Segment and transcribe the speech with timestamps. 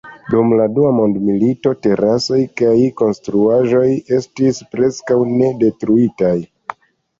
[0.33, 3.85] Dum la Dua Mondmilito, teraso kaj konstruaĵoj
[4.19, 6.37] estis preskaŭ ne detruitaj.